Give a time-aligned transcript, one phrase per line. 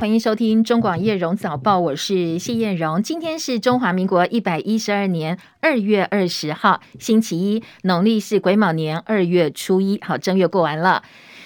[0.00, 3.02] 欢迎收听中广叶荣早报，我是谢艳荣。
[3.02, 10.00] 今天是中华民国一百一十二年二月二十号，星期一，农历是癸卯年二月初一。
[10.02, 11.02] 好，正月过完了。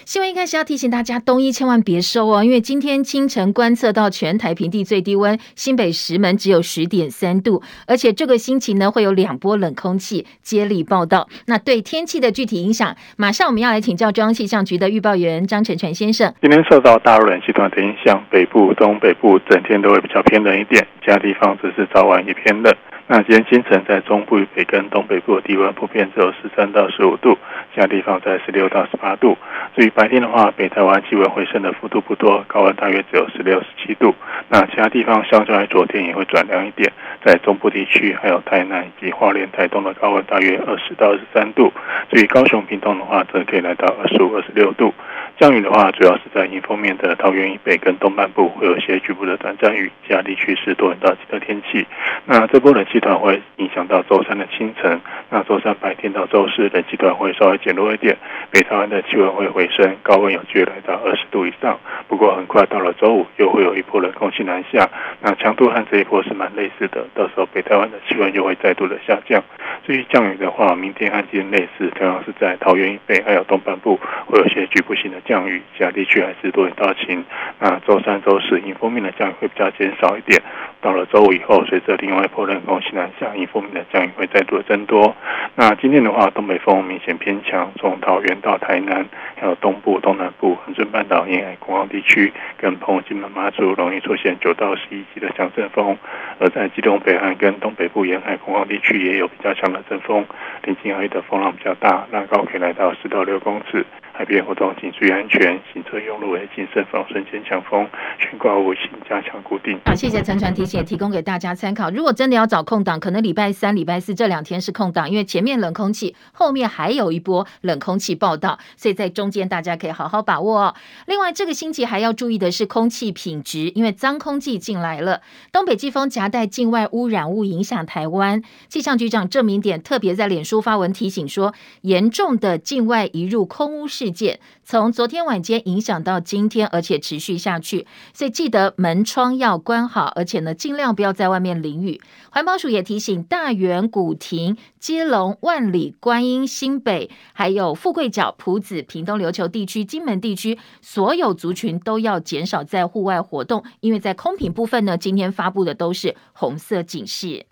[0.06, 11.26] 新闻一开始要提醒大家，冬衣千万别收哦，因为今天清晨观测到全台平地最低温，新北石门只有十点三度，而且这个星期呢会有两波冷空气接力报道。
[11.46, 16.34] 那对天气的具体影响，马上我们要来请教中央气象局的预报员张成全先生。
[16.42, 22.74] 今天受到大陆冷气团的影响，北部、东北部整天都会比较偏冷一点，其他地方只是早晚也偏冷。
[23.06, 27.36] 那今天清晨在中部以北跟东北部的低温普遍只有十三到十五度，
[27.74, 29.36] 其他地方在十六到十八度。
[29.76, 34.14] 至于白天的话，北台湾气温回升的幅度不多，高温大约只有十六、十七度。
[34.48, 36.90] 那其他地方相较于昨天也会转凉一点，
[37.22, 41.70] 在中部地区还有台南以及花莲、台东的高温大约二十到二十三度。
[42.10, 44.94] 至于高雄、屏东的话，则可以来到二十五、二十六度。
[45.36, 51.84] 降雨的话，主要是在迎风面的桃园以北跟东半部会有些局部的短暂雨，其他地区是多云到晴的天气。
[52.24, 55.00] 那这波冷气团会影响到周三的清晨，
[55.30, 58.16] 那周三白天到周四冷气团会稍微减弱一点，
[58.52, 61.78] 北台湾的气温会回升，高温有机会来到二十度以上。
[62.06, 64.88] 不过很快到了周五，又会有一波冷空气南下，
[65.20, 69.42] 那强度和这一波是蛮类似的，到时候北台湾的气温又会再度的下降。
[69.84, 77.24] 至于降雨的话，明天和今天类似，同样是在桃园以北还有东半部会有些局部性的降雨，其他地区还是多云到晴。
[77.58, 80.40] 那周三、周四迎风面的降雨会比较减少一点。
[80.80, 85.16] 到了周五以后，随着另外一波冷空气南下，迎风面的降雨会再度增多。
[85.54, 95.96] 那今天的话，东北风明显偏强，从桃园到台南，还有东部、东南部、恒春半岛沿海、空旷地区，跟澎湖、金门、马祖容易出现九到十一级的强阵风。
[96.38, 99.82] 而在基隆北岸跟东北部沿海、空旷地区也有比较强的。
[99.88, 100.24] 阵风，
[100.64, 103.84] 临近而已的风浪比较大，浪高可以来到四到六公尺。
[104.16, 107.84] 海边活动请注意安全，行车用路为谨慎防瞬间强风，
[108.20, 109.76] 悬挂物请加强固定。
[109.84, 111.90] 好，谢谢陈传提醒，提供给大家参考。
[111.90, 120.74] 如果真的要找空档，可能礼拜三、礼拜四这两天是空档，因为前面冷空气，后面还有一波冷空气报道，所以在中间大家可以好好把握哦。
[121.06, 128.40] 另外，这个星期还要注意的是空气品质，因为脏空气进来了，东北季风夹带境外污染物影响台湾。
[128.68, 142.02] 气象局长郑明典特别在脸书发文提醒说，严重的境外移入空污事件从昨天晚间影响到今天，而且持续下去，所以记得门窗要关好，而且呢，尽量不要在外面淋雨。
[142.30, 157.46] 环保署也提醒大园、古亭、基隆、万里、观音、新北，还有富贵角、埔子、屏东、琉球地区、金门地区所有族群都要减少在户外活动，因为在空品部分呢，今天发布的都是红色警示。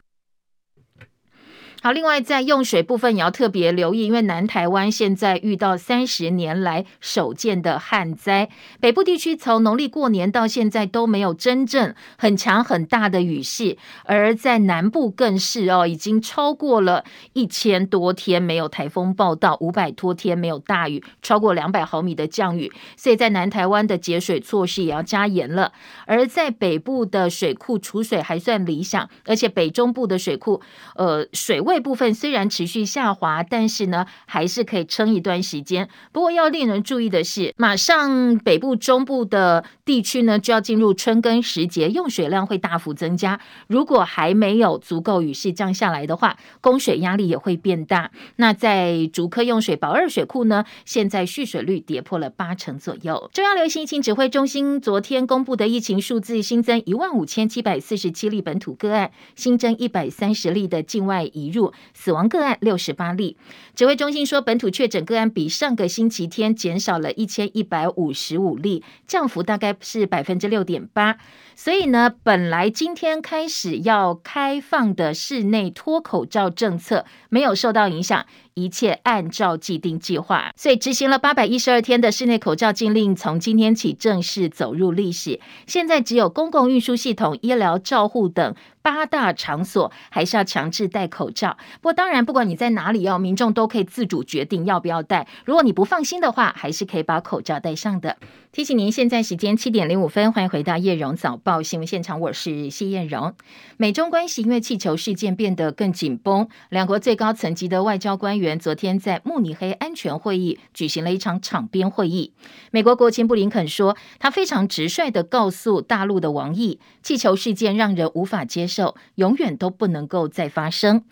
[1.85, 25.73] 好，另外在用水部分也要特别留意，因为南台湾现在遇到三十年来首见的旱灾，北部地区从农历过年到现在都没有真正很强很大的雨势，而在南部更是哦，已经超过了一千多天没有台风报道，五百多天没有大雨，超过两百毫米的降雨，所以在南台湾的节水措施也要加严了。
[26.07, 30.63] 而在北部的水库储水还算理想，而且北中部的水库，
[30.95, 31.72] 呃，水位。
[31.73, 35.89] 这部分虽然持续下滑，但是呢，还是可以撑一段时间。
[36.13, 43.41] 不过要令人注意的是，马上北部、中部的地区呢，就要进入春耕时节，用水量会大幅增加。
[43.69, 48.11] 如果还没有足够雨势降下来的话，供水压力也会变大。
[48.37, 53.31] 那在竹科用水宝二水库呢，现在蓄水率跌破了八成左右。
[53.33, 61.62] 中央流行疫情指挥中心昨天公布的疫情数字，新增一万五千七百四十七例本土个案，新增一百三十例的境外移入。
[61.93, 63.37] 死亡个案六十八例，
[63.75, 71.19] 指挥中心说，本土确诊个案比上个星期天减少了一千一百五十五例，降幅大概是百分之六点八。
[71.65, 78.27] 所以呢，本来今天开始要开放的室内脱口罩政策没有受到影响。
[78.55, 85.41] 一切按照既定计划，所以执行了八百一十二天的室内口罩禁令，从今天起正式走入历史。
[85.67, 91.57] 现在只有公共运输系统、医疗照护等八大场所还是要强制戴口罩。
[91.81, 95.27] 不过，当然，不管你在哪里哦，民众都可以自主决定要不要戴。
[95.47, 98.19] 如果你不放心的话，还是可以把口罩戴上的。
[98.53, 103.35] 提醒您，现在时间七点零五分，欢迎回到叶荣早报新闻现场，我是谢艳荣。
[103.77, 112.33] 美中关系因为气球事件变得更紧绷，两国最高层级的外交官员昨天在慕尼黑安全会议举行了一场场边会议。
[112.71, 121.03] 美国国务卿布林肯说，他非常直率的告诉大陆的王毅，气球事件让人无法接受，永远都不能够再发生。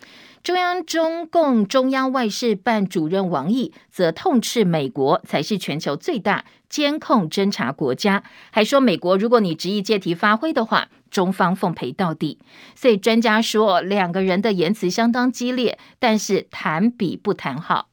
[0.43, 12.39] 中央中共中央外事办主任王毅则痛斥美国才是全球最大监控侦查国家，还说美国如果你执意借题发挥的话，中方奉陪到底。
[12.75, 17.90] 所以专家说，两个人的言辞相当激烈，但是谈比不谈好。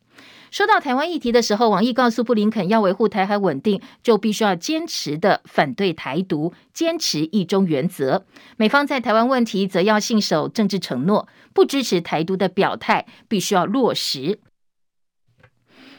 [0.50, 8.24] 说到台湾议题的时候，王毅告诉布林肯，要维护台海稳定，就必须要坚持的反对台独，坚持一中原则。
[8.56, 14.40] 美方在台湾问题则要信守政治承诺，不支持台独的表态必须要落实。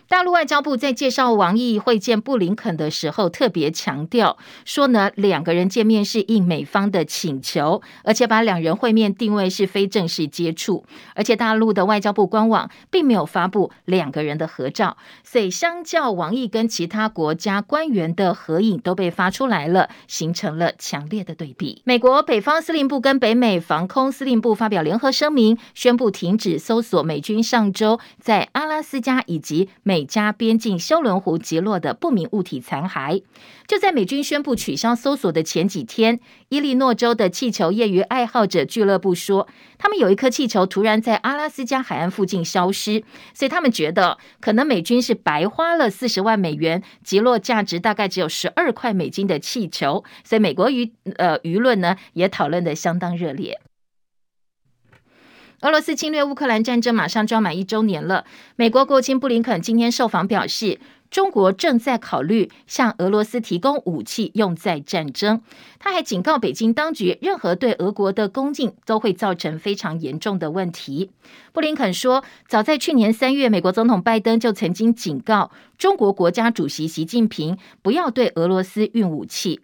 [0.09, 10.83] 大陆外交部在介绍王毅会见布林肯的时候，特别强调说呢，两个人见面是应美方的请求，而且把两人会面定位是非正式接触，
[11.13, 21.83] 而且大陆的外交部官网并没有发布两个人的合照，所以相较王毅跟其他国家官员的合影都被发出来了，形成了强烈的对比。
[21.85, 29.98] 美国北方司令部跟北美防空司令部发表联合声明，宣布停止搜索美军上周在阿拉斯加以及美。
[29.99, 33.21] 美加边境休伦湖击落的不明物体残骸，
[33.67, 39.45] 就在美军宣布取消搜索的前几天，伊利诺州的气球业余爱好者俱乐部说，
[39.77, 43.03] 他们有一颗气球突然在阿拉斯加海岸附近消失，
[43.33, 53.59] 所以他们觉得可能美军是白花了四十万美元击落价值大概只有十二块美金的气球，所以美国舆呃舆论呢也讨论得相当热烈。
[55.61, 58.23] 俄罗斯侵略乌克兰战争马上就要满一周年了。
[58.55, 60.79] 美国国务卿布林肯今天受访表示，
[61.11, 65.41] 中国正在考虑向俄罗斯提供武器用在战争。
[65.77, 71.11] 他还警告北京当局，任何对俄国的攻击都会造成非常严重的问题。
[71.51, 79.59] 布林肯说，早在去年三月，美国总统拜登就曾经警告中国国家主席习近平不要对俄罗斯运武器。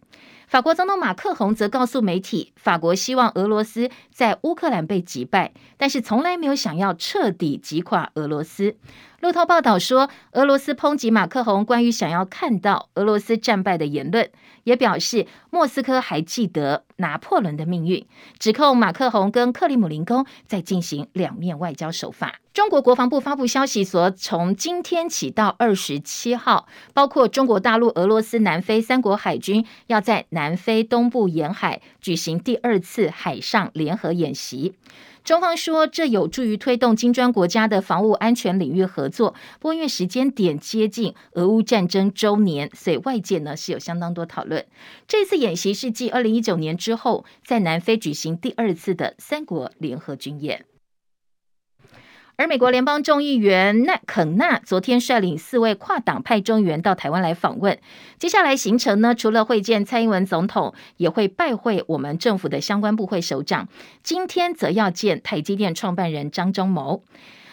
[0.48, 8.76] 法国总统马克宏则告诉媒体，法国希望俄罗斯在乌克兰被击败，但是从来没有想要彻底击垮俄罗斯。
[9.22, 14.30] 路透报道说，俄罗斯抨击马克宏关于想要看到俄罗斯战败的言论，
[14.66, 15.26] 也表示
[15.56, 18.06] 莫斯科还记得拿破仑的命运，
[18.38, 22.42] 指控马克宏跟克里姆林宫在进行两面外交手法。
[22.54, 34.74] 中国国防部发布消息说，从今天起到二十七号，包括中国大陆、俄罗斯、南非三国海军要在南非东部沿海举行第二次海上联合演习。
[35.24, 39.34] 中方说，这有助于推动金砖国家的防务安全领域合作。
[39.60, 44.64] 不过，因为时间点接近俄乌战争周年，所以外界呢是有相当多讨论。
[45.08, 50.66] 这次演演习是继二零一九年之后，在南非举行第二次的三国联合军演。
[52.36, 57.80] 而美国联邦众议员奈肯纳昨天率领四位跨党派众议员到台湾来访问。
[58.18, 63.70] 接下来行程呢，除了会见蔡英文总统，也会拜会我们政府的相关部会首长。
[64.02, 67.04] 今天则要见台积电创办人张忠谋。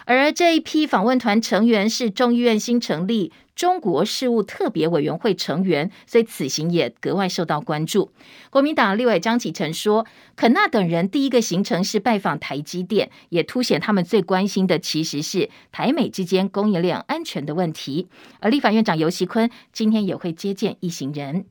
[0.04, 8.10] 而这一批访问团成员是众议院新成立中国事务特别委员会成员，所以此行也格外受到关注。
[8.50, 18.08] 国民党立委张启成说，肯纳等人第一个行程是拜访台积电，也凸显他们最关心的其实是台美之间供应链安全的问题。
[18.40, 21.44] 而立法院长游锡堃今天也会接见一行人。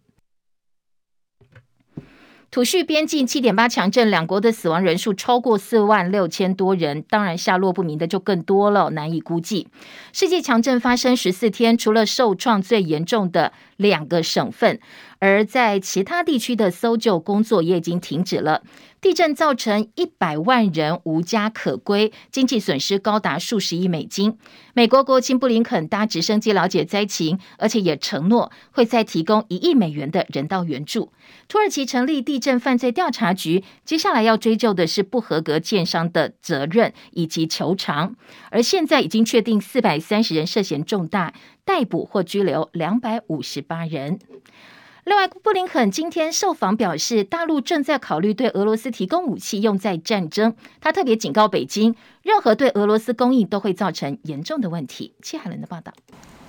[2.52, 9.70] 土叙边境七点八强震，两国的死亡人数超过四万六千多人，当然下落不明的就更多了，难以估计。
[10.12, 14.80] 世界强震发生十四天，除了受创最严重的两个省份。
[15.20, 18.64] 而在其他地区的搜救工作也已经停止了。
[19.00, 24.38] 地震造成一百万人无家可归，经济损失高达数十亿美金。
[24.74, 31.12] 美国国务卿布林肯搭直升机了解灾情，而且也承诺会再提供一亿美元的人道援助。
[31.48, 38.16] 土耳其成立地震犯罪调查局，接下来要追究的是不合格建商的责任以及求偿。
[38.52, 41.34] 而现在已经确定四百三十人涉嫌重大，
[41.66, 44.20] 逮捕或拘留两百五十八人。
[45.04, 50.56] 另外，布林肯今天受访表示，大陆正在考虑对俄罗斯提供武器用在战争。
[50.80, 55.16] 他特别警告北京，任何对俄罗斯供应都会造成严重的问题。
[55.40, 55.92] 海伦的报道。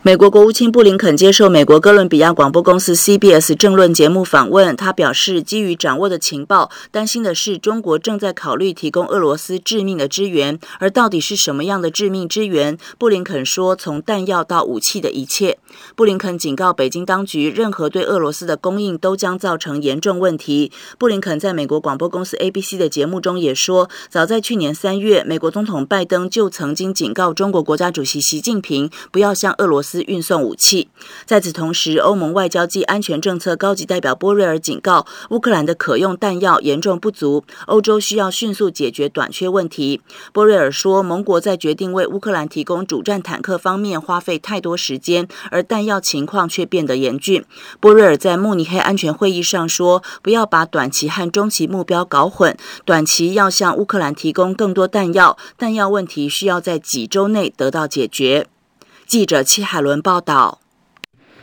[0.04, 12.76] 美国国务卿布林肯接受美国哥伦比亚广播公司 CBS 政论节目访问，他表示，基于掌握的情报，担心的是中国正在考虑提供俄罗斯致命的支援，而到底是什么样的致命支援？
[12.98, 15.58] 布林肯说，从弹药到武器的一切。
[15.94, 20.72] 布林肯警告北京当局，任何对俄罗斯的供应都将造成严重问题。
[20.98, 29.91] 布林肯在美国广播公司 ABC 的节目中也说，早在去年三月，美国总统拜登就曾经警告中国国家主席习近平，不要向俄罗斯。
[29.92, 30.88] 斯运送武器。
[31.26, 40.00] 在此同时，欧盟外交暨安全政策高级代表波瑞尔警告，乌克兰的可用弹药严重不足，欧洲需要迅速解决短缺问题。
[40.32, 47.44] 波瑞尔说，盟国在决定为乌克兰提供主战坦克方面花费太多时间，而弹药情况却变得严峻。
[47.78, 58.46] 波瑞尔在慕尼黑安全会议上说，不要把短期和中期目标搞混，短期要向乌克兰提供更多弹药，弹药问题需要在几周内得到解决。
[59.12, 60.58] 记者戚海伦报道。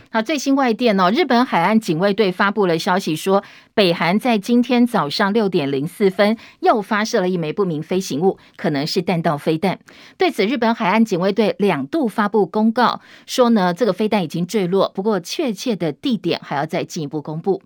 [0.09, 3.43] 好，最新外电哦，日本海岸警卫队发布了消息说，
[3.75, 9.77] 北韩在今天早上六点零四分又发射了一枚不明飞行物，可能是弹道飞弹。
[10.17, 17.61] 对此，日本海岸警卫队两度发布公告，说呢，这个飞弹已经坠落，不过确切的地点还要再进一步公布。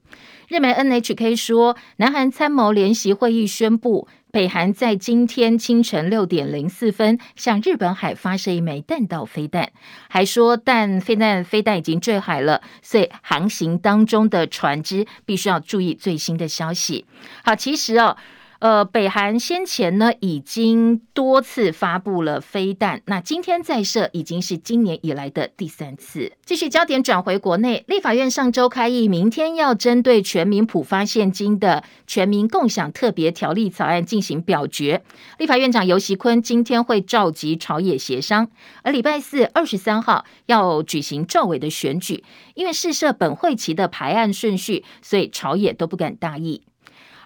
[0.49, 4.09] 日媒 NHK 说，南韩参谋联席会议宣布。
[4.33, 9.69] 北韩在今天清晨六点零四分向日本海发射一枚弹道飞弹，
[10.09, 17.05] 还说但飞弹飞弹已经坠海了，所以航行当中的船只必须要注意最新的消息。
[17.43, 18.17] 好，其实哦。
[18.63, 26.31] 呃，北韩先前呢已经多次发布了飞弹，那今天再射已经是今年以来的第三次。
[26.45, 35.03] 继续焦点转回国内，立法院上周开议，明天要针对全民普发现金的全民共享特别条例草案进行表决。
[35.37, 38.49] 立法院长游锡坤今天会召集朝野协商，
[38.83, 46.61] 而礼拜四二十三号要举行召委的选举，因为试设本会期的排案顺序，所以朝野都不敢大意。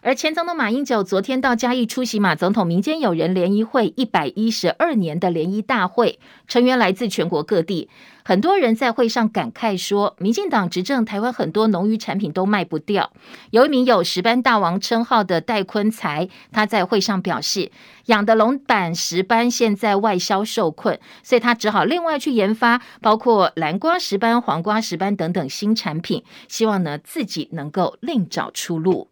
[0.08, 7.90] 而前总统马英九昨天到嘉义出席马总统民间友人联谊会一百一十二年的联谊大会，成员来自全国各地，
[8.24, 13.12] 很多人在会上感慨说，民进党执政台湾很多农渔产品都卖不掉。
[13.50, 17.70] 有一名有石斑大王称号的戴坤才，他在会上表示，
[18.06, 29.10] 养的龙板石斑现在外销受困，所以他只好另外去研发，包括蓝瓜石斑、黄瓜石斑等等新产品，希望呢自己能够另找出路。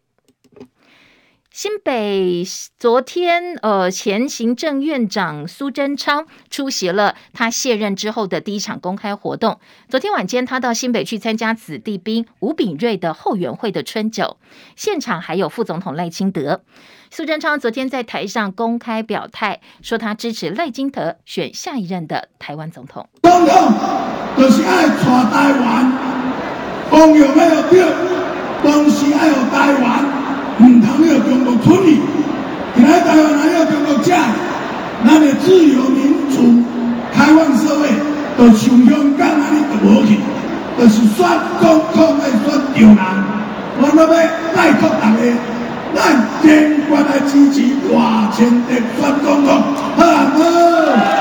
[1.56, 2.44] 新北
[2.78, 9.58] 昨天，呃，前行政院长苏贞昌出席了他卸任之后的第一场公开活动。
[9.88, 14.36] 昨天晚间，他到新北去参加子弟兵吴秉叡的后援会的春酒，
[14.76, 16.60] 现场还有副总统赖清德。
[17.10, 23.08] 苏贞昌昨天在台上公开表态，说他支持赖清德选下一任的台湾总统。
[23.22, 23.72] 总统
[24.36, 24.94] 就是爱带
[25.30, 27.88] 台湾，公有没有掉，
[28.62, 30.26] 东西爱有台湾。
[30.58, 31.98] 唔通要中国出力，
[32.74, 34.18] 你来台湾还要中国架，
[35.02, 36.62] 那你自由民主
[37.14, 37.88] 开放社会，
[38.36, 40.18] 都想香港哪里都无去，
[40.78, 41.26] 就是选
[41.60, 42.96] 总统来选对人，
[43.78, 44.06] 我那要
[44.54, 45.18] 拜托大家，
[45.94, 45.96] 咱
[46.42, 46.46] 坚
[46.86, 47.56] 决来支持
[47.92, 47.94] 赖
[48.34, 49.48] 清德选总统，
[49.96, 51.15] 好唔好？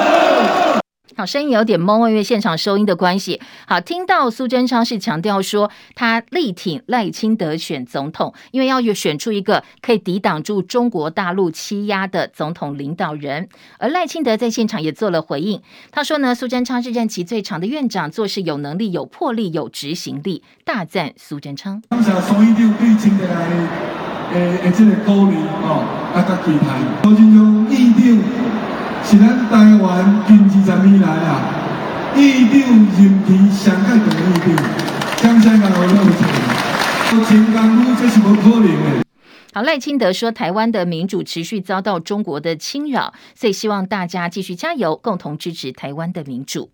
[1.17, 3.39] 好，声音有点懵，因为现场收音的关系。
[3.65, 13.47] 好，听到苏贞昌是强调说，他力挺赖清德选总统，因为要选出一个可以抵挡住中国大陆欺压的总统领导人。
[13.79, 21.81] 而赖清德在现场也做了回应，他说呢，苏贞昌是任期最长的院长，做事有能力、有魄力、有执行力，大赞苏贞昌。
[29.05, 31.29] 是咱台湾近二十年来啊，
[32.15, 32.57] 议长
[32.97, 34.57] 任期上届长的议长，
[35.17, 39.05] 江山高楼大，前港路这是无可能的。
[39.53, 46.71] 好，赖清德说，台湾的民主持续遭到中国的侵扰，所以希望大家继续加油，共同支持台湾的民主。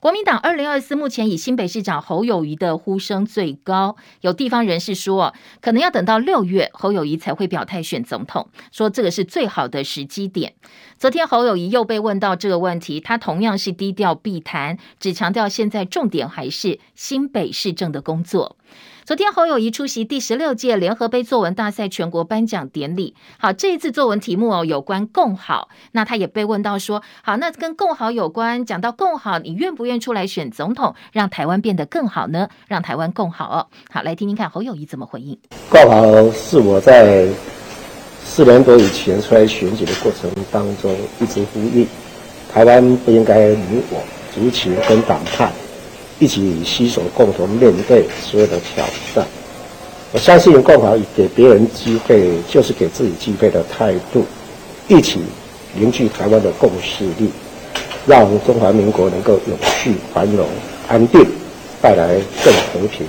[0.00, 10.54] 国民党二零二四目前以新北市长侯友谊的呼声最高，有地方人士说，可能要等到六月侯友谊才会表态选总统，说这个是最好的时机点。
[10.98, 18.56] 昨天侯友谊又被问到这个问题，他同样是低调避谈，只强调现在重点还是新北市政的工作。
[19.08, 23.14] 昨天侯友宜出席第十六届联合杯作文大赛全国颁奖典礼。
[23.38, 32.50] 好，这一次作文题目哦有关共好，那他也被问到说，好，那跟共好有关，讲到共好，你愿不愿出来选总统，让台湾变得更好呢？
[32.66, 33.66] 让台湾共好哦。
[33.90, 35.38] 好，来听听看侯友宜怎么回应。
[35.70, 37.26] 共好是我在
[38.26, 41.86] 四年多以前出来选举的过程当中一直呼吁，
[42.52, 44.02] 台湾不应该你我
[44.34, 45.50] 族群跟党派。
[46.18, 48.84] 一起携手共同面对所有的挑
[49.14, 49.26] 战。
[50.12, 54.24] 我相信共好给别人机会，就是给自己机会的态度。
[54.88, 55.20] 一起
[55.74, 57.30] 凝聚台湾的共识力，
[58.06, 60.46] 让中华民国能够永续繁荣
[60.88, 61.24] 安定，
[61.82, 63.06] 带来更和平。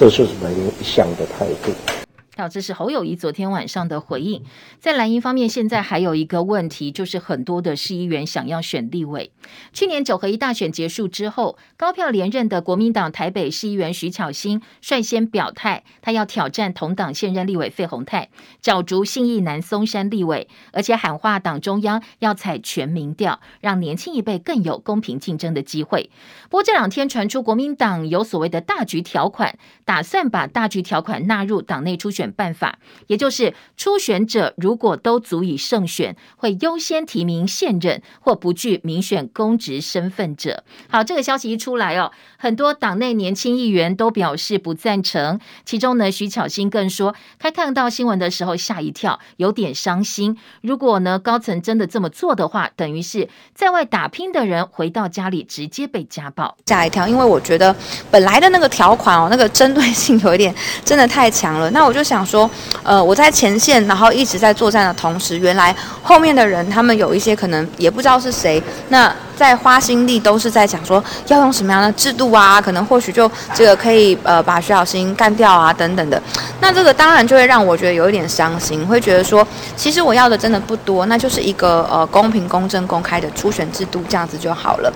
[0.00, 2.01] 这就是我们一向的态度。
[2.48, 4.42] 这是侯友谊昨天晚上的回应。
[4.80, 9.30] 在蓝营方面，现在还有一个问题，就是很多的市议员想要选立委。
[9.72, 18.30] 去年九合一大选结束之后，高票连任的国民党台北市议员徐巧芯率先表态，他要挑战同党现任立委费鸿泰，
[18.62, 26.10] 角逐信义南松山立委，而且喊话党中央要采全民调，让年轻一辈更有公平竞争的机会。
[26.48, 32.31] 不过这两天传出国民党有所谓的大局条款，打算把大局条款纳入党内初选。
[32.32, 40.64] 办法，也就是初选者如果都足以胜选，会优先提名现任或不具民选公职身份者。
[40.88, 45.38] 好，这个消息一出来哦，很多党内年轻议员都表示不赞成。
[45.64, 50.38] 其中呢，徐巧芯更说，他看到新闻的时候吓一跳，有点伤心。
[50.62, 57.06] 如果呢，高层真的这么做的话，等于是在外打拼的人回到家里直接被家暴，吓一跳。
[57.06, 57.74] 因为我觉得
[58.10, 61.70] 本来的那个条款哦，那个针对性有一点真的太强了。
[61.70, 62.11] 那我就想。
[62.12, 62.48] 想说，
[62.82, 76.22] 呃，我在前线，然后一直在作战的同时，原来后面的人他们有一些可能也不知道是谁，那在花心力都是在讲说要用什么样的制度啊，可能或许就这个可以呃把徐小新干掉啊等等的，
[76.60, 84.92] 那这个当然就会让我觉得有一点伤心，会觉得说其实我要的真的不多，那就是一个呃公平、公正、公开的初选制度，这样子就好了。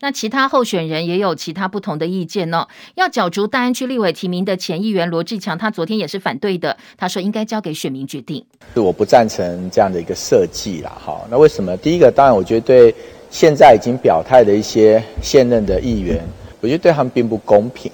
[0.00, 2.68] 那其他候选人也有其他不同的意见呢、哦。
[2.94, 6.76] 要角逐大安区立委提名的前议员罗志强，他昨天也是反对的。
[6.96, 8.44] 他说应该交给选民决定。
[8.74, 10.92] 是我不赞成这样的一个设计啦。
[10.98, 11.76] 好，那为什么？
[11.78, 12.94] 第一个，当然我觉得对
[13.30, 16.24] 现在已经表态的一些现任的议员，
[16.60, 17.90] 我觉得对他们并不公平。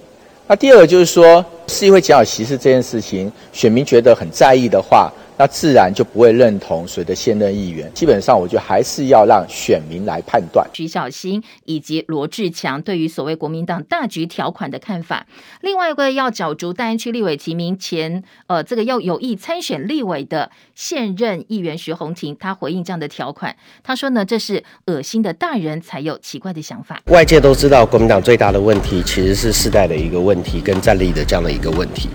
[0.46, 5.10] 那第二个就是说，市议会减少席次这件事情，选民觉得很在意的话。
[5.36, 7.90] 那自然就不会认同谁的现任议员。
[7.92, 10.68] 基本上，我觉得还是要让选民来判断。
[10.72, 15.26] 徐小新以及罗志强对于所谓国民党大局条款的看法。
[15.60, 27.00] 另外一个要角逐大安区立委提名前，呃，这个要有意参选立委的现任议员徐宏庭，他回应这样的条款，他说呢，这是恶心的大人才有奇怪的想法。
[27.06, 32.08] 外界都知道，国民党最大的问题其实是世代的一个问题，跟战力的这样的一个问题。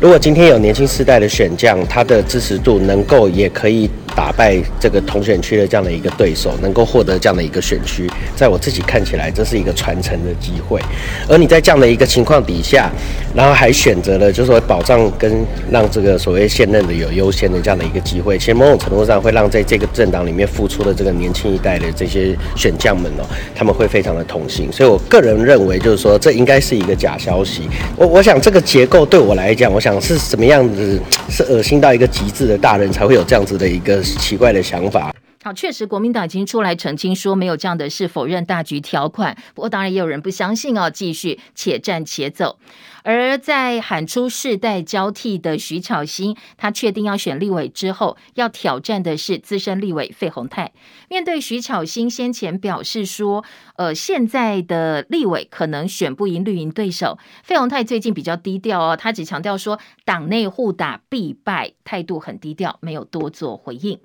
[0.00, 10.80] 如果今天有年轻世代的选将，他的支持度能够也可以打败这个同选区的这样的一个对手，能够获得这样的一个选区，在我自己看起来，这是一个传承的机会。
[11.28, 12.90] 而你在这样的一个情况底下，
[13.34, 24.70] 然后还选择了就是说保障跟让这个所谓现任的有优先的这样的一个机会，其实某种程度上会让在这个政党里面付出的这个年轻一代的这些选将们哦，他们会非常的痛心。
[24.72, 27.68] 所以我个人认为，就是说这应该是一个假消息。
[27.96, 35.14] 我我想这个结构对我来讲，我想是什么样子，是恶心到一个极致的大人才会有这样子的一个奇怪的想法。
[35.42, 39.34] 好，确实，国民党已经出来澄清说没有这样的事，否认大局条款。
[39.54, 42.58] 不过，当然也有人不相信哦，继续且战且走。
[43.04, 50.72] 而在喊出世代交替的徐巧芯，他确定要选立委之后，要挑战的是资深立委费鸿泰。
[51.08, 53.42] 面对徐巧芯先前表示说，
[53.76, 63.98] 呃，现在的立委可能选不赢绿营对手，费鸿泰最近比较低调哦，他只强调说党内互打必败，态度很低调，没有多做回应。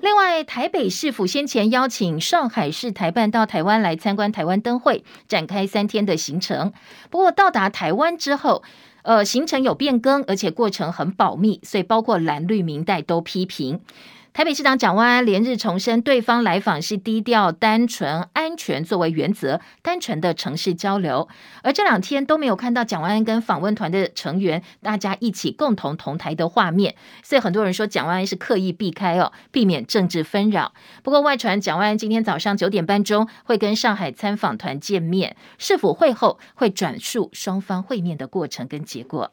[0.00, 6.72] 另外，台北市府先前邀请上海市台办到台湾来参观台湾灯会，展开三天的行程。
[7.10, 8.62] 不过到达台湾之后，
[9.02, 13.80] 呃，行程有变更，而且过程很保密，所以包括蓝绿明代都批评。
[14.38, 21.26] 台北市长蒋万安连日重申，对方来访是低调、单纯、安全作为原则，单纯的城市交流。
[21.64, 30.72] 而这两天都没有看到蒋万安跟访问团的成员大家一起共同同台的画面，所以很多人说蒋万安是刻意避开哦，避免政治纷扰。
[31.02, 39.32] 不过外传蒋万安今天早上九点半钟会跟上海参访团见面，是否会后会转述双方会面的过程跟结果。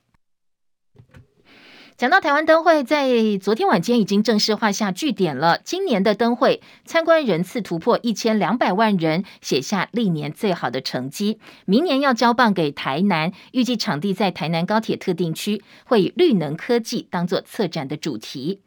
[1.98, 3.08] 讲到台湾灯会，在
[3.42, 5.62] 昨天晚间已经正式画下句点了。
[5.64, 11.40] 今年的灯会参观人次突破一千两百万人，写下历年最好的成绩。
[11.64, 18.60] 明年要交棒给台南，预计场地在台南高铁特定区，会以绿能科技当作策展的主题。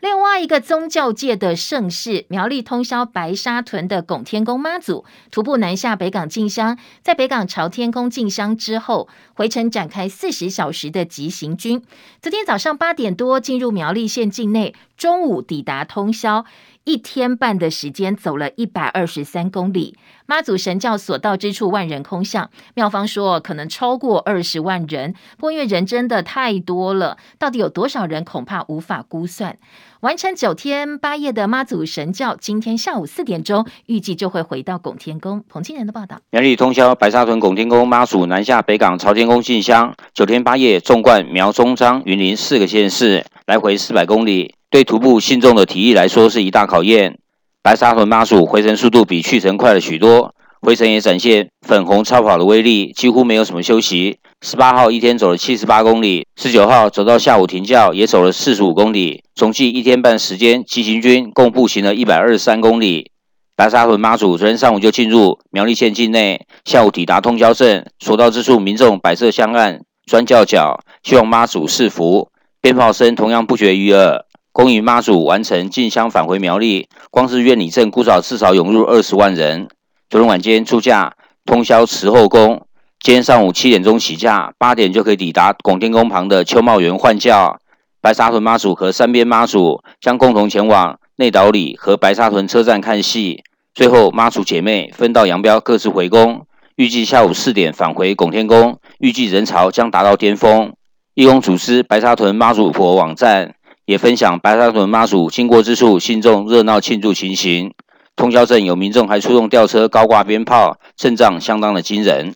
[0.00, 11.82] 另外一个宗教界的盛事，苗栗通宵白沙屯的拱天宫妈祖徒步南下北港进香，在北港朝天宫进香之后，回程展开四十小时的急行军。
[12.22, 16.46] 昨天早上八点多进入苗栗县境内，中午抵达通宵，
[16.84, 19.96] 一天半的时间走了一百二十三公里。
[20.26, 22.50] 妈祖神教所到之处，万人空巷。
[22.74, 29.58] 庙方说可能超过二十万人，不过因为人真的太多了，到底有多少人，恐怕无法估算。
[30.00, 35.44] 完成九天八夜的妈祖神教，今天下午四点钟预计就会回到拱天宫。
[35.48, 47.18] 彭清仁的报道：苗栗通宵白沙屯拱天宫妈祖南下北港朝天宫进香，九天八夜纵贯苗中彰云林四个县市，来回四百公里，对徒步信众的体力来说是一大考验。
[47.60, 50.32] 白沙屯妈祖回程速度比去程快了许多。
[50.60, 54.18] 回程也展现粉红超跑的威力，几乎没有什么休息。
[54.42, 63.10] 十八号一天走了七十八公里，十九号走到下午停轿也走了四十五公里，总计一天半时间，急行军共步行了一百二十三公里。
[63.56, 72.28] 白沙屯妈祖昨天上午就进入苗栗县境内，下午抵达通霄镇，所到之处民众摆设香案、砖轿脚，希望妈祖赐福。
[72.60, 74.26] 鞭炮声同样不绝于耳。
[74.52, 79.68] 恭迎妈祖完成进香返回苗栗，光是苑里镇估少至少涌入二十万人。
[80.08, 81.14] 昨天晚间出驾
[81.46, 82.66] 通宵慈后宫，
[82.98, 87.60] 今天上午七点钟起驾，八点就可以抵达拱天宫旁的秋茂园换轿。
[88.00, 96.44] 白沙屯妈祖和三边妈祖将共同前往内岛里和白沙屯车站看戏，最后妈祖姐妹分道扬镳，各自回宫。
[96.74, 100.72] 预计下午四点返回拱天宫，预计人潮将达到巅峰。
[101.14, 103.54] 义工组织白沙屯妈祖婆网站
[103.90, 107.74] 也分享白沙屯妈祖经过之处，信众热闹庆祝情形。
[108.14, 112.32] 通宵镇有民众还出动吊车高挂鞭炮，阵仗相当的惊人。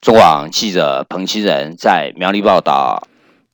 [0.00, 3.06] 中网记者彭清仁在苗栗报道。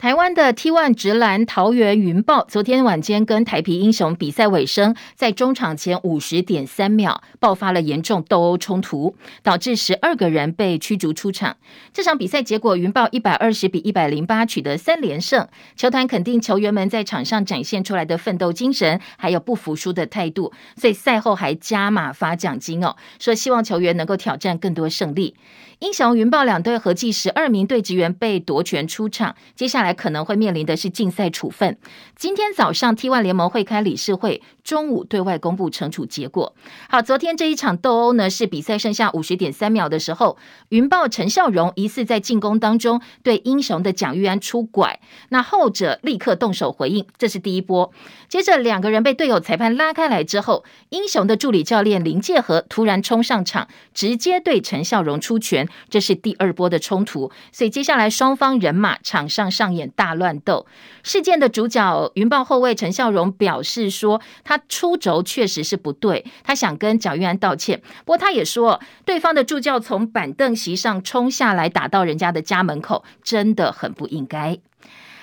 [0.03, 11.57] 台湾的 T1 直篮桃园云豹昨天晚间跟台啤英雄比赛尾声，在中场前五十点三秒爆发了严重斗殴冲突，导致十二个人被驱逐出场。
[11.93, 15.47] 这场比赛结果，云豹一百二十比一百零八取得三连胜。
[15.77, 25.37] 球团肯定球员们在场上展现出来的奋斗精神，还有不服输的态度，所以赛后还加码发奖金哦，说希望球员能够挑战更多胜利。
[25.83, 31.77] 英雄云豹两队合计十二名队职员被夺权出场，接下来可能会面临的是禁赛处分。
[32.14, 36.55] 今天早上 T1 联盟会开理事会，中午对外公布惩处结果。
[36.88, 47.92] 好，昨天这一场斗殴呢，是比赛剩下五十点三秒的时候，云豹陈孝荣疑似在进攻当中对英雄的蒋玉安出拐，那后者立刻动手回应，这是第一波。
[48.29, 55.68] 接着两个人被队友裁判拉开来之后，英雄的助理教练林介和突然冲上场，直接对陈孝荣出拳。
[55.88, 60.66] 这是第二波的冲突，所以接下来双方人马场上上演大乱斗。
[61.02, 67.80] 事件的主角云豹后卫陈孝荣表示说，他出轴确实是不对，他想跟蒋玉安道歉。
[68.04, 74.58] 不过他也说，对方的助教从板凳席上冲下来打到人家的家门口，真的很不应该。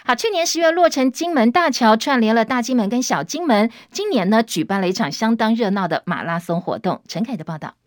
[0.06, 7.02] 好，去年十月落成金门大桥串联了大金门跟小金门，今年呢举办了一场相当热闹的马拉松活动。
[7.08, 7.79] 陈凯的报道。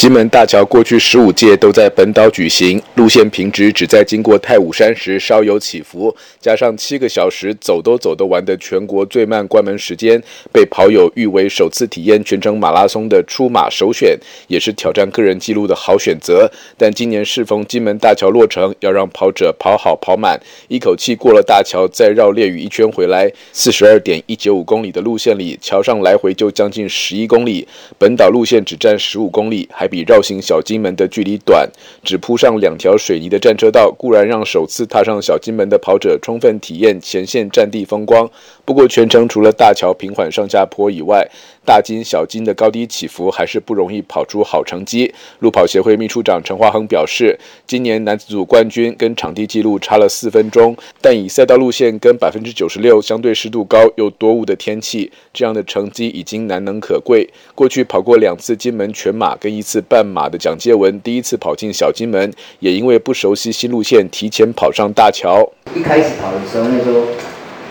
[0.00, 10.18] 金门大桥过去十五届都在本岛举行，路线平直，只在经过太武山时稍有起伏，加上七个小时走都走得完的全国最慢关门时间，
[10.50, 16.50] 被跑友誉为首次体验全程马拉松的出马首选，也是挑战个人纪录的好选择。
[16.78, 31.66] 但今年适逢金门大桥落成，要让跑者跑好跑满，一口气过了大桥，再绕烈屿一圈回来，四十二点一九五公里的路线里，桥上来回就将近十一公里，本岛路线只占十五公里，还比绕行小金门的距离短，
[32.04, 38.30] 只铺上两条水泥的战车道，固然让首次踏上小金门的跑者充分体验前线战地风光。
[38.70, 41.28] 不过全程除了大桥平缓上下坡以外，
[41.66, 45.12] 大金小金的高低起伏还是不容易跑出好成绩。
[45.40, 57.28] 路跑协会秘书长陈华恒表示，今年男子组冠军跟场地纪录差了四分钟，但以赛道路线跟百分之九十六相对湿度高又多雾的天气，这样的成绩已经难能可贵。
[57.56, 65.50] 过去跑过两次金门全马跟一次半马的蒋介文，第一次跑进小金门，也因为不熟悉新路线，提前跑上大桥。
[65.74, 67.04] 一开始跑的时候，那时候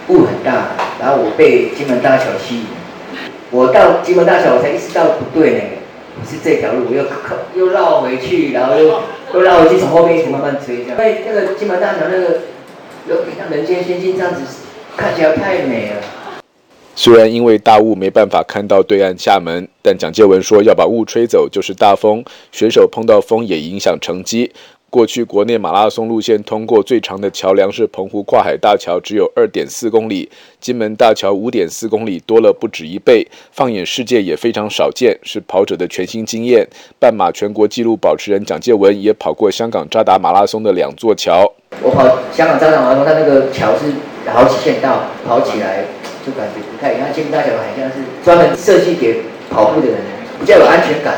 [0.10, 2.66] 雾很大，然后我被金门大桥吸引。
[3.52, 5.62] 我到金门大桥，我才意识到不对呢，
[6.30, 7.04] 是这条路，我又
[7.56, 9.02] 又绕回去，然后又
[9.34, 10.98] 又绕回去，从后面一直慢慢追这样。
[11.00, 12.42] 因为那个金门大桥那个
[13.08, 14.42] 有点像人间仙境这样子，
[14.96, 15.96] 看起来太美了。
[16.96, 24.52] 虽然因为大雾没办法看到对岸厦门，但蒋介文说要把雾吹走就是大风，选手碰到风也影响成绩。
[24.90, 30.28] 过去国内马拉松路线通过最长的桥梁是澎湖跨海大桥，只有二点四公里；
[30.60, 33.28] 金门大桥五点四公里，多了不止一倍。
[33.52, 36.68] 放眼世界也非常少见，是跑者的全新经验。
[37.00, 41.52] 半马全国纪录保持人蒋介文也跑过香港渣打马拉松的两座桥。
[41.84, 43.94] 我跑香港渣打马拉松，它那个桥是
[44.32, 45.86] 好几线道，跑起来。
[46.26, 47.08] 就感觉不太一样。
[47.14, 49.98] 金门大桥好像是专门设计给跑步的人，
[50.38, 51.16] 比较有安全感。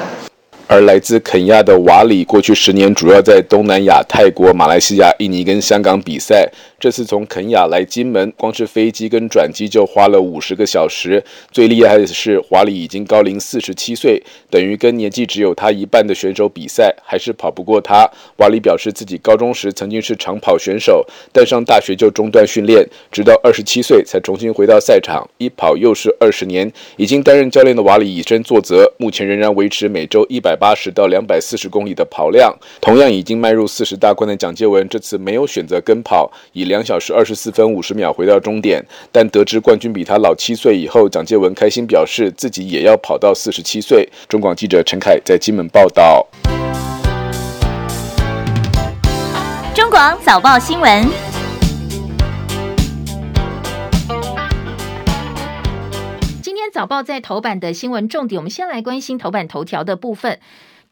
[0.71, 6.49] 而来自肯亚的瓦里，过去十年主要在东南亚、泰国、马来西亚、印尼跟香港比赛。
[6.79, 11.21] 这次从肯亚来金门，光是飞机跟转机就花了五十个小时。
[11.51, 18.09] 最厉害的是，瓦里已经高龄四十七岁，等于跟年纪只有他一半的选手比赛，还是跑不过他。
[18.37, 26.71] 瓦里表示自己高中时曾经是长跑选手，但上大学就中断训练，直到二十七岁才重新回到赛场，一跑又是二十年。
[26.95, 30.57] 已经担任教练的瓦里以身作则，目前仍然维持每周一百。
[30.61, 38.85] 八十到两百四十公里的跑量，同样已经迈入四十大关的蒋介文，这次没有选择跟跑，以两小时二十四分五十秒回到终点。
[39.11, 44.07] 但得知冠军比他老七岁以后，蒋介文开心表示自己也要跑到四十七岁。
[44.29, 46.27] 中广记者陈凯在金门报道。
[49.73, 51.30] 中广早报新闻。
[56.81, 60.39] 早报在头版的新闻重点，我们先来关心头版头条的部分。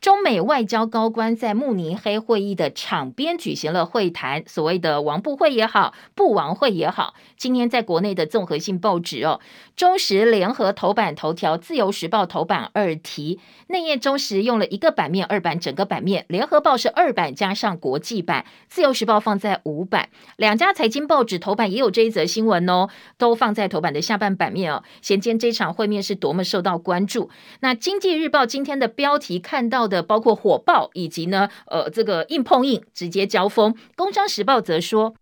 [0.01, 7.15] 中美外交高官在慕尼黑会议的场边举行了会谈，所谓的王部会也好，部王会也好。
[7.35, 9.41] 今天在国内的综合性报纸哦，
[9.75, 20.07] 中时联合头版头条，自由时报头版二题，内页中时用了一个版面，二版整个版面，联合报是二版加上国际版，自由时报放在五版。
[20.37, 27.29] 两家财经报纸头版也有这一则新闻哦，都放在头版的下半版面哦，显见这场会面是多么受到关注。
[27.59, 33.75] 那经济日报今天的标题看到的包括火爆以及呢，呃，这个硬碰硬直接交锋。
[33.97, 35.15] 工商时报则说，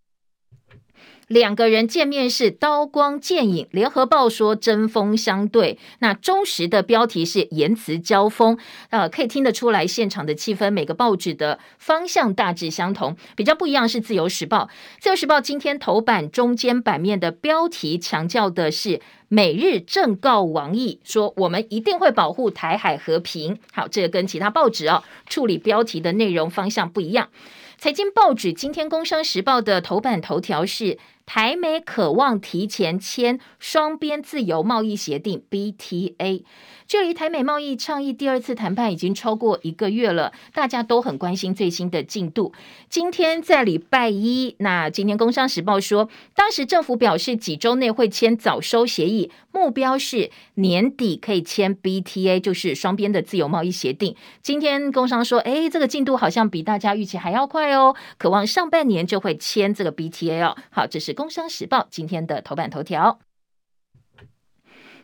[1.28, 3.68] 两个人见面是刀光剑影。
[3.70, 5.78] 联合报说针锋相对。
[6.00, 8.58] 那中时的标题是言辞交锋，
[8.90, 10.70] 呃，可以听得出来现场的气氛。
[10.70, 14.68] 每个报纸的方向大致相同，比较不一样是自由时报。
[14.98, 19.00] 自由时报今天头版中间版面的标题强调的是。
[19.30, 27.28] 美日正告王毅说：“我们一定会保护台海和平。”好，这个跟其他报纸哦处理标题的内容方向不一样。
[27.76, 30.96] 财经报纸今天《工商时报》的头版头条是。
[31.28, 36.42] 台美渴望提前签双边自由贸易协定 BTA，
[36.86, 42.54] 距离台美贸易倡议第二次谈判已经超过一个月了，大家都很关心最新的进度。
[42.88, 54.16] 今天在礼拜一，那今天《工商时报》说，当时政府表示几周内会签早收协议，目标是年底可以签 BTA，就是双边的自由贸易协定。
[54.40, 60.56] 今天工商说，哎，这个进度好像比大家预期还要快哦，渴望上半年就会签这个 BTA 哦。
[60.70, 61.14] 好，这是。
[61.18, 63.18] 《工商时报》今天的头版头条。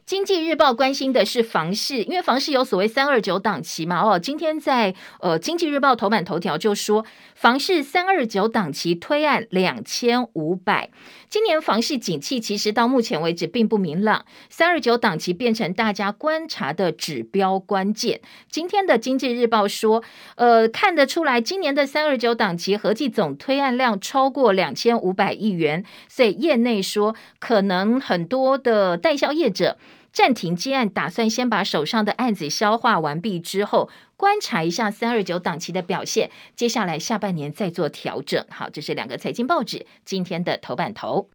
[0.07, 4.03] 经济日报关心的是房市，因为房市有所谓三二九档期嘛。
[4.03, 10.90] 哦，今天在呃经济日报头版头条就说，房市三二九档期推案两千五百。
[11.31, 18.21] 今年房市景气其实到目前为止并不明朗，三二九档期变成大家观察的指标关键。
[18.51, 20.05] 今天的经济日报说，
[20.37, 29.79] 呃，看得出来今年的三二九档期合计总推案量超过两千五百亿元，所以业内说可能很多的代销业者。
[30.14, 38.46] 暂停接案，打算先把手上的案子消化完毕之后，观察一下三二九档期的表现，接下来下半年再做调整。
[38.48, 41.31] 好，这是两个财经报纸今天的头版头。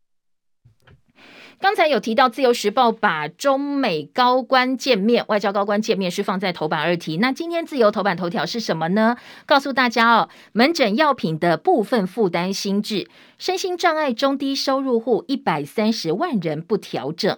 [1.60, 7.18] 刚才有提到《自由时报》把中美高官见面、外交高官见面是放在头版二题。
[7.18, 9.18] 那今天自由头版头条是什么呢？
[9.46, 17.38] 告诉大家哦，门诊药品的部分负担新制，身心障碍中低收入户一百三十万人不调整。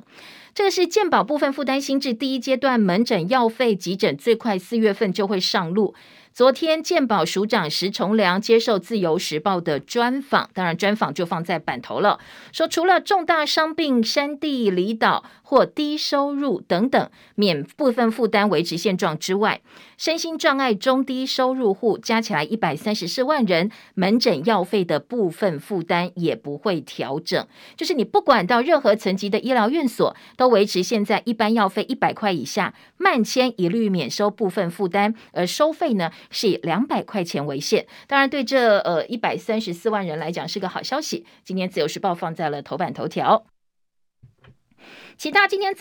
[0.53, 5.95] 这个是健保部分负担新制第一阶段门诊药费急诊，最快四月份就会上路。
[6.33, 12.19] 昨天健保署长石崇良接受自由时报的专访，当然专访就放在版头了，
[12.51, 19.59] 说除了重大伤病、山地离岛或低收入等等免部分负担维持现状之外，
[19.97, 36.13] 身心障碍中低收入户加起来一百三十四万人，门诊药费的部分负担也不会调整，就是你不管到任何层级的医疗院所，都维持现在一般药费一百块以下，慢签一律免收部分负担，而收费呢？
[36.29, 41.25] 是以两百块钱为限，当然对这呃一百三十四万人来讲是个好消息。
[41.43, 43.43] 今天自由时报放在了头版头条，
[45.17, 45.73] 其他今天。